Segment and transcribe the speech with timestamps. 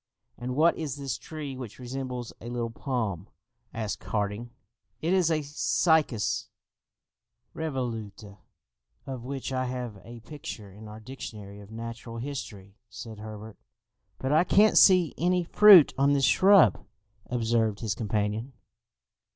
[0.35, 3.27] "And what is this tree which resembles a little palm?"
[3.71, 4.49] asked Harding.
[4.99, 6.47] "It is a 'cycas
[7.53, 8.39] revoluta,'
[9.05, 13.57] of which I have a picture in our dictionary of Natural History!" said Herbert.
[14.17, 16.83] "But I can't see any fruit on this shrub!"
[17.29, 18.53] observed his companion.